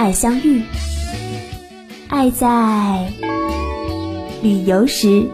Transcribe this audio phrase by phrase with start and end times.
[0.00, 0.62] 爱相遇，
[2.08, 3.12] 爱在
[4.42, 5.26] 旅游时。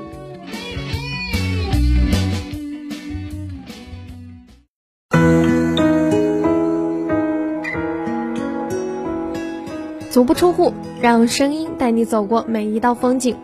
[10.10, 13.37] 足不出户，让声音带你走过每一道风景。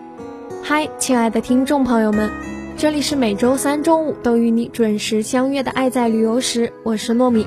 [0.65, 2.33] 嗨，亲爱的听众朋友们，
[2.77, 7.47] 这里是每周三中午都与你准时相约的《爱在旅游时》，我是糯米。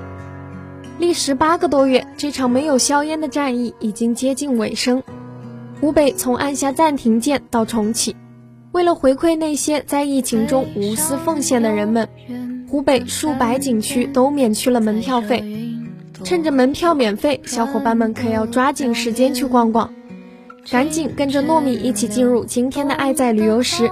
[0.97, 5.03] 历时八个多月，这场没有硝烟的战役已经接近尾声。
[5.81, 8.15] 湖北从按下暂停键到重启，
[8.71, 12.07] 为了回馈那些在疫情中无私奉献的人们，
[12.69, 15.43] 湖北数百景区都免去了门票费。
[16.23, 19.93] 趁着门票免费，小伙伴们可要抓紧时间去逛逛，
[20.71, 23.89] 赶紧跟着糯米一起进入今天的《爱在旅游时》。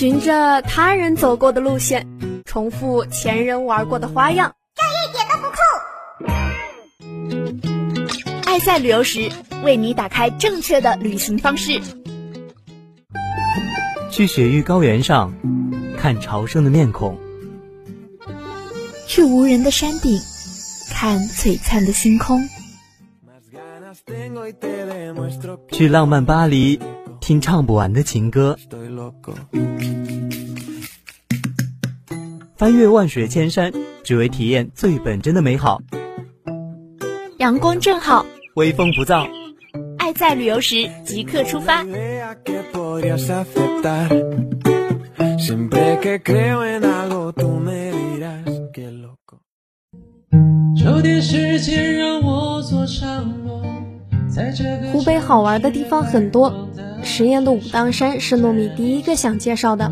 [0.00, 2.06] 循着他人走过的路线，
[2.46, 5.58] 重复前人玩过的花样，这一点都不酷。
[8.46, 9.30] 爱在旅游时，
[9.62, 11.78] 为你打开正确的旅行方式。
[14.10, 15.34] 去雪域高原上
[15.98, 17.18] 看朝圣的面孔，
[19.06, 20.18] 去无人的山顶
[20.94, 22.40] 看璀璨的星空，
[25.70, 26.80] 去浪漫巴黎
[27.20, 28.56] 听唱不完的情歌，
[32.56, 33.72] 翻越万水千山，
[34.04, 35.80] 只为体验最本真的美好。
[37.38, 39.26] 阳光正好，微风不燥。
[39.96, 41.84] 爱在旅游时即刻出发。
[54.92, 56.68] 湖北好玩的地方很多，
[57.02, 59.90] 十堰的武当山是糯米第一个想介绍的。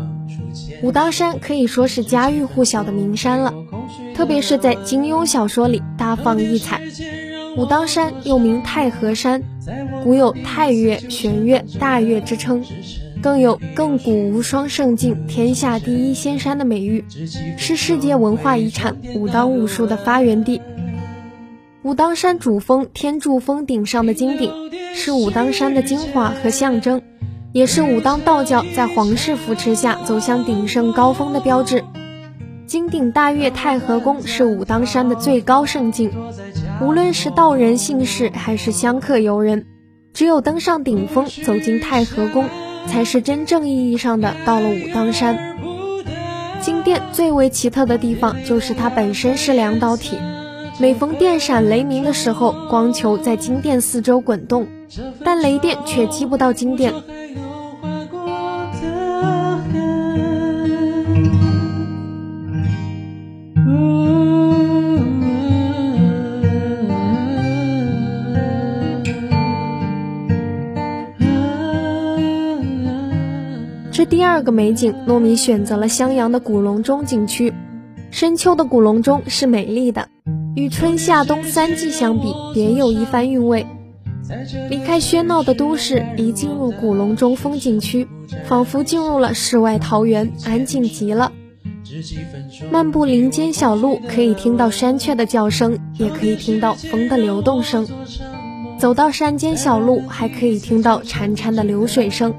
[0.81, 3.53] 武当山可以说是家喻户晓的名山了，
[4.15, 6.81] 特别是在金庸小说里大放异彩。
[7.57, 9.43] 武当山又名太和山，
[10.03, 12.63] 古有太岳、玄岳、大岳之称，
[13.21, 17.03] 更有亘古无双、胜境天下第一仙山的美誉，
[17.57, 20.61] 是世界文化遗产武当武术的发源地。
[21.89, 24.53] 武当山主峰天柱峰顶上的金顶，
[24.93, 27.01] 是武当山的精华和象征，
[27.51, 31.83] 也是武当道教在皇室扶持下走向鼎盛高峰的标志。
[32.67, 36.11] 金顶大岳太和宫是武当山的最高圣境。
[36.79, 39.65] 无论是道人信士还是香客游人，
[40.13, 42.47] 只有登上顶峰，走进太和宫，
[42.85, 45.57] 才是真正意义上的到了武当山。
[46.61, 50.19] 金殿最为奇特的地方就是它本身是两导体，
[50.81, 54.65] 每逢电闪雷鸣的时候，光球在金殿四周滚动，
[55.25, 56.93] 但雷电却击不到金殿。
[73.91, 77.53] 这第二个美景，糯米选择了襄阳的古隆中景区。
[78.11, 80.07] 深秋的古隆中是美丽的，
[80.59, 83.65] 与春夏冬三季相比，别有一番韵味。
[84.69, 88.05] 离开喧闹的都市，一进入古隆中风景区，
[88.43, 91.31] 仿佛进入了世外桃源，安静极了。
[92.69, 97.87] 漫步林间小路，可以听到山雀的叫声，也可以听到风的流动声。
[98.77, 102.33] 走到山间小路，还可以听到潺潺的流水声。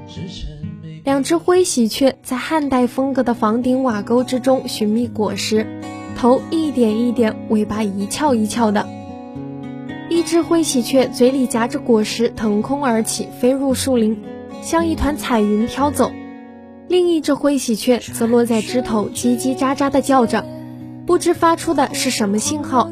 [1.03, 5.65] 两只灰喜鹊在汉代风格的房顶瓦沟之中寻觅果实，
[6.21, 8.87] 头一点一点，尾巴一翘一翘的。
[10.07, 14.21] 一只灰喜鹊嘴里夹着果实，腾空而起，飞入树林，
[14.61, 16.11] 像一团彩云飘走。
[16.87, 20.45] 另一只灰喜鹊则落在枝头，叽叽喳喳地叫着，
[21.07, 22.91] 不知发出的是什么信号。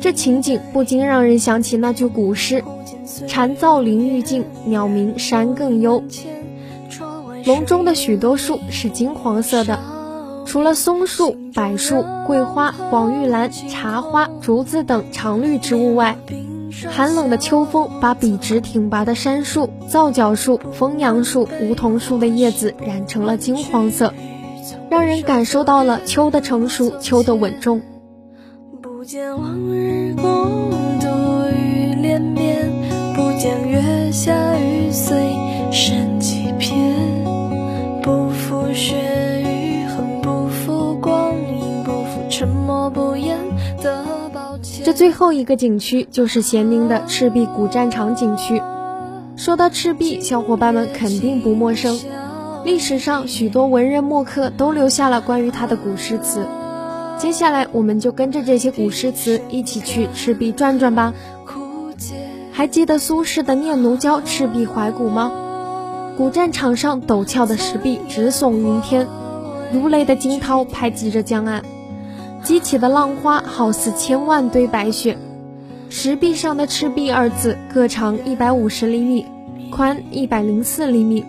[0.00, 2.64] 这情景不禁让人想起那句古诗
[3.28, 6.02] ：“蝉噪林愈静，鸟鸣山更幽。”
[7.46, 9.78] 笼中的许多树是金黄色的，
[10.48, 16.16] 除了松树、柏树、桂花、广玉兰、茶花、竹子等常绿植物外，
[16.88, 24.14] 寒冷的秋风把笔直挺拔的杉树、皂角树、枫杨树、梧桐树的叶子染成了金黄色，
[24.88, 27.82] 让人感受到了秋的成熟，秋的稳重。
[28.80, 30.57] 不见往日共
[44.98, 48.60] 最后一个景区就是咸宁的赤壁古战场景区。
[49.36, 52.00] 说到赤壁，小伙伴们肯定不陌生。
[52.64, 56.44] 历史上许多文人墨客都留下了关于他的古诗词。
[57.16, 61.14] 接下来，我们就跟着这些古诗词一起去赤壁转转吧。
[62.50, 65.30] 还记得苏轼的《念奴娇·赤壁怀古》吗？
[66.16, 69.06] 古战场上陡峭的石壁直耸云天，
[69.72, 71.62] 如雷的惊涛拍击着江岸，
[72.42, 75.18] 激起的浪花好似千万堆白雪。
[75.90, 79.26] 石壁上的“赤壁”二字各长一百五十厘米，
[79.70, 81.24] 宽一百零四厘米。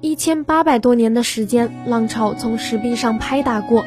[0.00, 3.84] 一千八百多年的时间，浪潮从石壁上拍打过，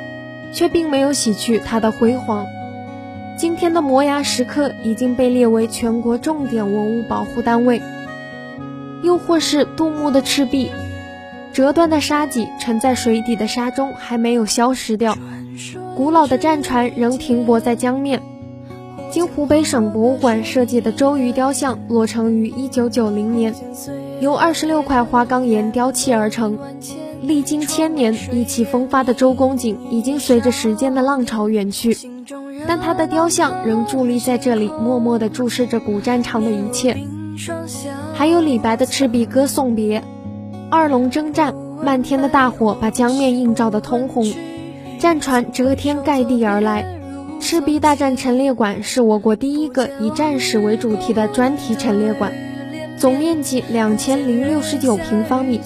[0.54, 2.46] 却并没有洗去它的辉煌。
[3.38, 7.82] 今天的摩崖石刻已经被列为全国重点文物保护单位。
[9.04, 10.72] 又或是杜牧的赤壁，
[11.54, 15.16] 折断的沙脊沉在水底的沙中还没有消失掉，
[15.98, 18.22] 古老的战船仍停泊在江面。
[19.10, 23.56] 经湖北省博物馆设计的周瑜雕像落成于一九九零年，
[24.22, 26.60] 由二十六块花岗岩雕砌而成。
[27.24, 31.98] 历经千年，意气风发的周公瑾已经随着时间的浪潮远去，
[32.68, 36.96] 但他的雕像仍伫立在这里，默默地注视着古战场的一切。
[38.14, 40.00] 还有李白的《赤壁歌送别》，
[40.70, 44.32] 二龙征战，漫天的大火把江面映照得通红，
[45.00, 46.96] 战船遮天盖地而来。
[47.40, 52.34] 赤壁大战陈列馆是我国第一个以战史为主题的专题陈列馆，
[52.98, 55.62] 总面积两千零六十九平方米，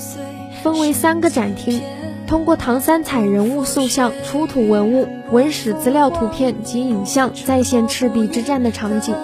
[0.61, 1.81] 分为三个展厅，
[2.27, 9.15] 通过唐三彩人物塑像、出土文物、文史资料图片及影像，再现赤壁之战的场景。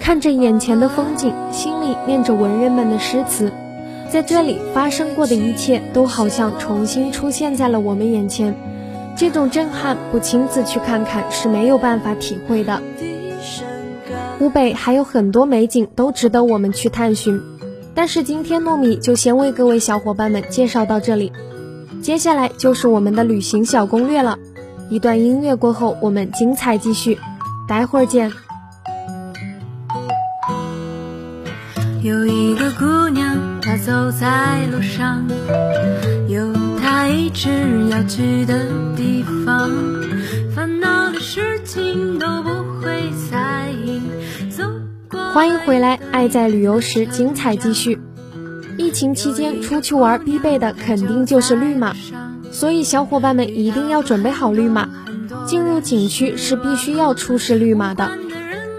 [0.00, 3.52] 看着眼前的风景，心里念着文人们的诗词，
[4.10, 8.54] 在这里发生过的一切，都好像重新出现在了我们眼前。
[9.16, 12.82] 这种震撼，不亲自去看看是没有办法体会的。
[14.38, 17.40] 湖北还有很多美景都值得我们去探寻，
[17.94, 21.32] 但是今天糯米就先为各位小伙伴们介绍到这里。
[22.02, 24.38] 接下来就是我们的旅行小攻略了。
[24.88, 27.18] 一段音乐过后，我们精彩继续，
[27.68, 28.32] 待会儿见。
[32.02, 32.99] 有一个姑娘，她
[33.84, 35.26] 走在路上。
[36.28, 37.48] 有他一直
[37.90, 38.66] 要去的
[38.96, 39.70] 地方，
[40.54, 42.50] 烦恼的事情都不
[42.82, 44.00] 会在意。
[45.32, 47.98] 欢迎回来，爱在旅游时精彩继续。
[48.76, 51.94] 疫情期间出去玩必备的肯定就是绿码，
[52.50, 54.88] 所以小伙伴们一定要准备好绿码。
[55.46, 58.10] 进入景区是必须要出示绿码的。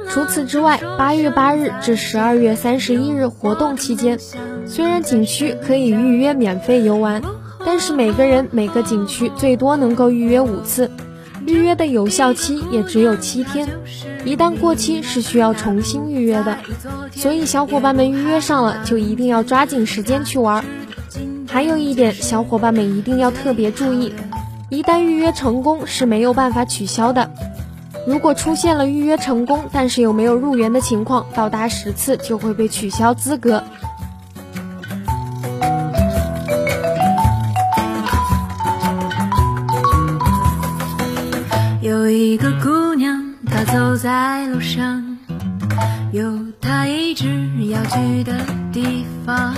[0.09, 4.19] 除此之外，八月八日至十二月三十一日活动期间，
[4.65, 7.21] 虽然景区可以预约免费游玩。
[7.63, 10.89] 但是每个人每个景区最多能够预约五次，
[11.45, 13.69] 预约的有效期也只有七天，
[14.25, 16.57] 一旦过期是需要重新预约的。
[17.11, 20.65] 所以小伙伴们预约上了就一定要抓紧时间去玩。
[21.47, 24.11] 还有一点，小伙伴们一定要特别注意，
[24.69, 27.29] 一旦预约成功是没有办法取消的。
[28.07, 33.63] 如果出现了预约成功但是又没有入园的情况，到达十次就会被取消资格。
[42.31, 45.17] 一个姑娘，她走在路上，
[46.13, 47.25] 有她一直
[47.67, 48.31] 要去的
[48.71, 49.53] 地方。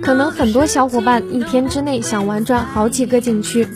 [0.00, 3.66] 可能很多小伙伴一天之内想玩转好几个景区，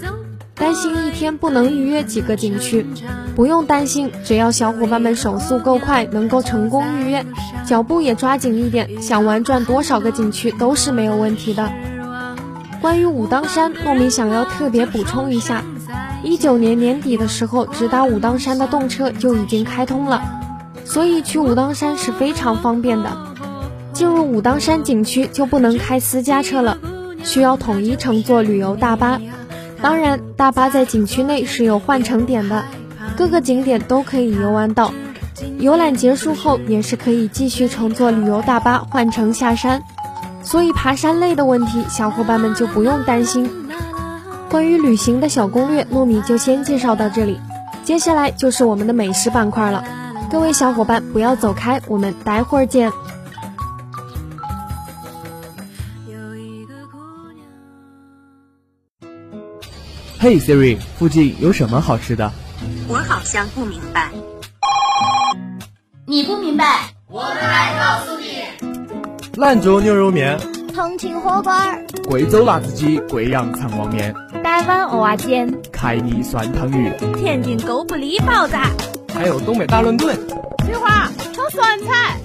[0.54, 2.86] 担心一天不能预约几个景区。
[3.34, 7.26] 不用担心，只要小伙伴们手速够快，能够成功预约，
[7.66, 11.68] 脚步也抓紧一点，想玩转多少个景区都是没有问题的。
[12.80, 15.64] 关于武当山，糯米想要特别补充一下。
[16.22, 20.20] 一九年年底的时候，直达武当山的动车就已经开通了，
[20.84, 23.16] 所以去武当山是非常方便的。
[23.92, 26.78] 进入武当山景区就不能开私家车了，
[27.22, 29.20] 需要统一乘坐旅游大巴。
[29.80, 32.64] 当然，大巴在景区内是有换乘点的，
[33.16, 34.92] 各个景点都可以游玩到。
[35.58, 39.82] 游览结束后，也是可以继续乘坐旅游大巴换乘下山。
[40.42, 43.67] 所以爬山累的问题，小伙伴们就不用担心。
[44.50, 47.38] 关于旅行的小攻略，糯米就先介绍到这里。
[47.84, 49.84] 接下来就是我们的美食板块了，
[50.30, 52.90] 各位小伙伴不要走开，我们待会儿见。
[60.18, 62.32] 嘿，Siri，附近有什么好吃的？
[62.88, 64.10] 我好像不明白。
[66.06, 68.42] 你不明白，我们来告诉你。
[69.36, 70.38] 兰州牛肉面，
[70.74, 71.52] 重庆火锅，
[72.08, 74.12] 贵州辣子鸡，贵阳肠旺面，
[74.42, 78.56] 台湾蚵仔煎，凯里酸汤鱼，天津狗不理包子，
[79.12, 80.16] 还有东北大乱炖。
[80.64, 82.16] 翠花炒酸菜。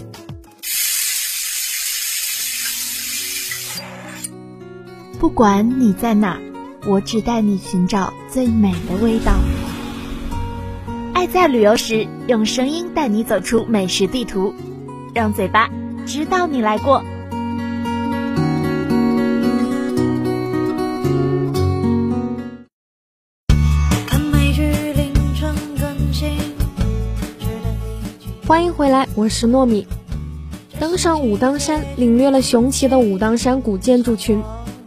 [5.19, 6.37] 不管你在哪，
[6.85, 9.33] 我只带你寻找最美的味道。
[11.13, 14.53] 爱在旅游时，用声音带你走出美食地图，
[15.13, 15.69] 让嘴巴
[16.05, 17.03] 知道你来过。
[28.83, 29.87] 回来，我是糯米。
[30.77, 34.43] 登上武当山，领略了雄奇的武当山古建筑群，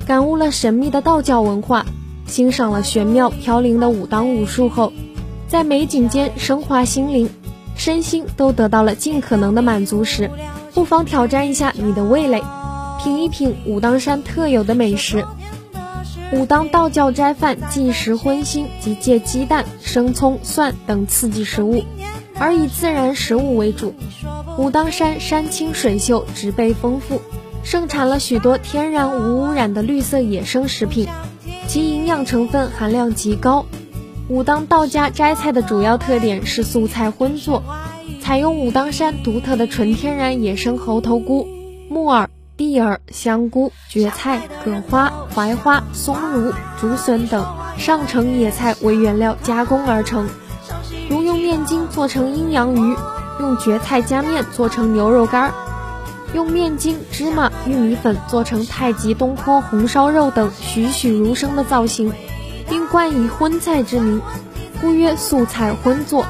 [0.06, 1.86] 感悟了神秘的道教文化，
[2.26, 4.92] 欣赏了玄妙飘零的武当武术后，
[5.48, 7.30] 在美景间升华心灵，
[7.74, 10.30] 身心都得到了尽可能的满足时，
[10.74, 12.42] 不妨挑战一下你的味蕾，
[13.02, 15.24] 品一品武当山特有的美食。
[16.34, 21.82] 武当道教斋饭忌食荤腥及借鸡蛋、生葱、蒜等刺激食物。
[22.38, 23.94] 而以自然食物为主，
[24.58, 27.20] 武当山山清水秀，植被丰富，
[27.62, 31.08] 盛产了许多天然无污染的绿色野生食品，
[31.66, 33.66] 其营养成分含量极高。
[34.28, 37.62] 武当道家摘菜的主要特点是素菜荤做，
[38.20, 41.46] 采用武当山独特的纯天然野生猴头菇、
[41.88, 47.46] 木耳、地耳、香菇、蕨菜、葛花、槐花、松茸、竹笋等
[47.78, 50.28] 上乘野菜为原料加工而成。
[51.56, 52.94] 面筋做成阴阳鱼，
[53.40, 55.54] 用蕨菜加面做成牛肉干儿，
[56.34, 62.12] 用面筋、芝麻、玉米粉做成太极东坡红烧肉等栩栩如生的造型，
[62.68, 64.20] 并冠以荤菜之名，
[64.82, 66.26] 故曰素菜荤做，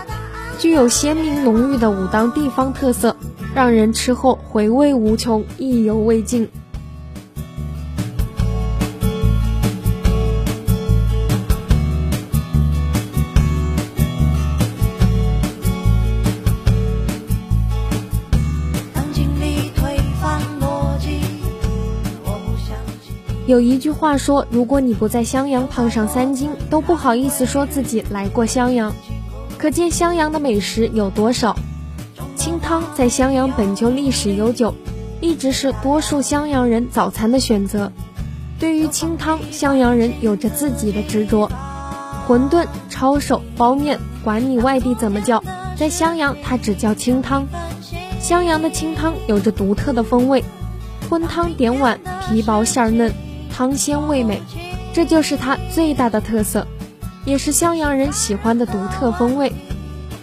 [0.60, 3.16] 具有鲜明浓郁的武当地方特色，
[3.52, 6.48] 让人吃后回味无穷，意犹未尽。
[23.46, 28.92] 有一句话说，如果你不在襄阳胖上三斤，都不好意思说自己来过襄阳。
[29.56, 31.56] 可见襄阳的美食有多少。
[32.34, 34.74] 清汤在襄阳本就历史悠久，
[35.20, 37.92] 一直是多数襄阳人早餐的选择。
[38.58, 41.48] 对于清汤，襄阳人有着自己的执着。
[42.26, 45.44] 馄饨、抄手、包面，管你外地怎么叫，
[45.76, 47.46] 在襄阳它只叫清汤。
[48.18, 50.42] 襄阳的清汤有着独特的风味，
[51.08, 53.14] 荤汤点碗，皮薄馅嫩。
[53.56, 54.42] 汤鲜味美，
[54.92, 56.66] 这就是它最大的特色，
[57.24, 59.50] 也是襄阳人喜欢的独特风味。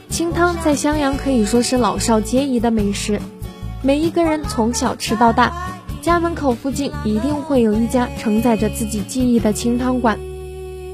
[0.07, 3.19] 清汤在襄阳可以说是老少皆宜的美食，
[3.81, 5.51] 每一个人从小吃到大，
[5.99, 10.19] 家门口附近一定会有一家承载着自己记忆的清汤馆。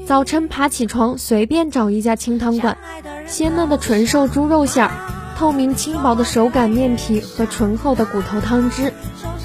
[0.06, 2.78] 早晨爬起床，随便找一家清汤馆，
[3.26, 4.90] 鲜嫩的纯瘦猪肉馅儿，
[5.36, 8.94] 透明轻薄的手擀面皮和醇厚的骨头汤汁，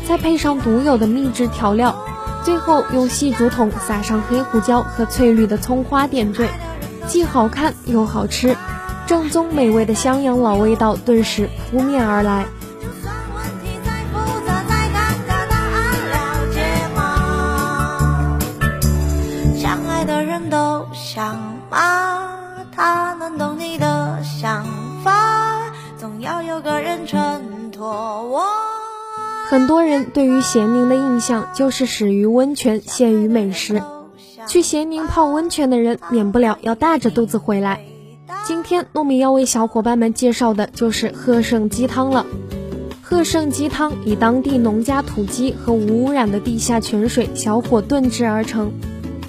[0.07, 1.93] 再配上独有的秘制调料。
[2.45, 6.47] 最后用细竹筒撒上黑胡椒和翠绿的葱花点缀，
[7.07, 8.55] 既好看又好吃，
[9.07, 12.45] 正宗美味的襄阳老味道顿时扑面而来。
[19.57, 21.35] 相爱的人都想
[21.71, 22.29] 吗？
[22.75, 24.63] 他能懂你的想
[25.03, 25.63] 法，
[25.97, 28.64] 总要有个人衬托我。
[29.47, 33.83] 很多人对于咸宁的印象就是始于温泉，陷于美食。
[34.47, 37.79] 去咸宁泡温泉的人，免不了要大着肚子回来。
[38.47, 42.25] 今天糯米要为小伙伴们介绍的就是鹤盛鸡汤了。
[43.03, 48.71] 鹤盛鸡汤以当地农家土鸡和无污染的地下泉水小火炖制而成，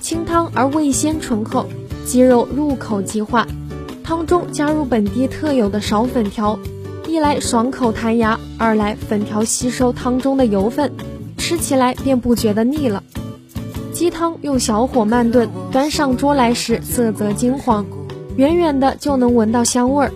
[0.00, 1.66] 清汤而味鲜醇厚，
[2.06, 3.46] 鸡肉入口即化。
[4.02, 6.58] 汤中加入本地特有的苕粉条。
[7.16, 10.92] 一来爽口弹牙，二来粉条吸收汤中的油分，
[11.38, 13.02] 吃起来便不觉得腻了。
[13.90, 17.86] 鸡汤用小火慢炖，端上桌来时色泽金黄，
[18.36, 20.12] 远远的就能闻到香味儿。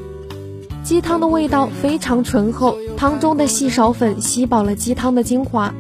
[0.85, 5.75] 鸡汤的味道非常醇厚，汤中的细勺粉吸饱了鸡汤的精华，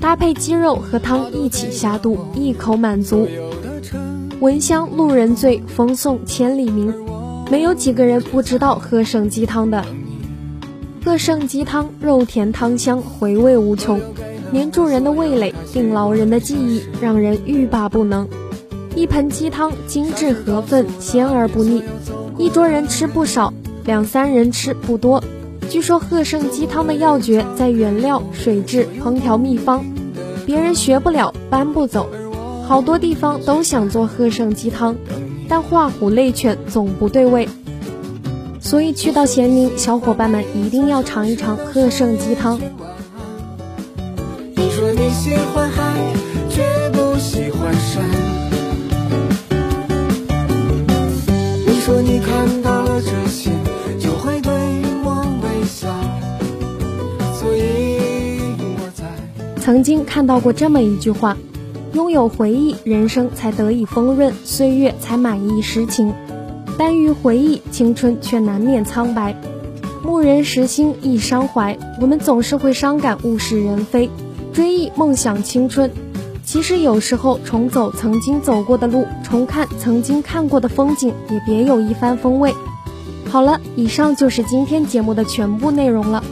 [0.00, 3.28] 搭配鸡肉和汤一起下肚，一口满足。
[4.40, 6.92] 闻香路人醉，风送千里鸣，
[7.48, 9.84] 没有几个人不知道喝剩鸡汤的。
[11.04, 14.00] 鹤盛鸡汤肉甜汤香，回味无穷，
[14.50, 18.26] 黏住人的味蕾，定牢人的记忆，让人欲罢不能。
[18.96, 21.82] 一盆鸡汤精致合份，鲜而不腻，
[22.38, 23.52] 一桌人吃不少，
[23.84, 25.22] 两三人吃不多。
[25.68, 29.84] 据说鹤盛鸡汤的要诀在原料、水质、烹调秘方，
[30.46, 32.08] 别人学不了，搬不走。
[32.66, 34.96] 好多地方都想做鹤盛鸡汤，
[35.50, 37.46] 但画虎类犬总不对味。
[38.64, 42.58] 所以去到咸宁，小伙伴们一定要尝一尝鹤盛鸡汤。
[44.56, 45.92] 你说你喜欢海，
[46.48, 48.02] 却不喜欢山。
[51.66, 53.50] 你说你看到了这些，
[54.00, 54.50] 就会对
[55.04, 55.86] 我微笑。
[57.34, 58.40] 所以
[58.78, 59.04] 我在
[59.60, 61.36] 曾经看到过这么一句话：
[61.92, 66.14] 拥有回忆，人生才得以丰润，岁月才满意诗情。
[66.76, 69.34] 但遇回忆，青春却难免苍白。
[70.02, 74.10] 牧人时心亦伤怀，我们总是会伤感物是人非，
[74.52, 75.90] 追忆梦想青春。
[76.44, 82.54] 其实有时候重走曾经走过的路，重看曾经看过的风景，也别有一番风味。
[83.30, 86.22] 好了，以上就是今天节目的全部内容了。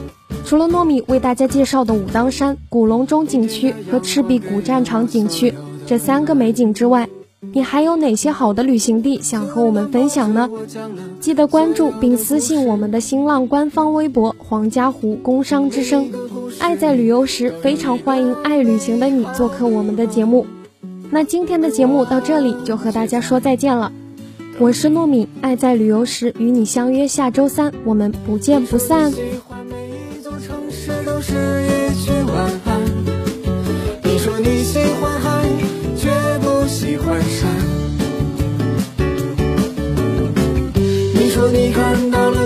[0.45, 5.53] 除了糯米为大家介绍的武当山、古隆中景区和赤壁古战场景区
[5.87, 7.09] 这三个美景之外，
[7.51, 10.49] 你还有哪些好的旅行地想和我们分享呢？
[11.19, 16.09] 记得关注并私信我们的新浪官方微博“黄家湖工商之声”。
[16.59, 20.45] 爱在旅游时，非常欢迎爱旅行的你做客我们的节目。
[21.11, 23.91] 那今天的节目到这里就和大家说再见了。
[24.59, 29.11] 我是糯米，爱在旅游时与你相约下周三，我们不见不散。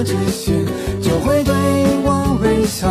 [0.07, 0.65] 之心，
[1.01, 1.53] 就会对
[2.05, 2.87] 我微笑，